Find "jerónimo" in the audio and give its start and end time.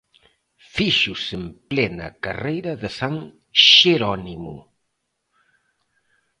3.71-4.55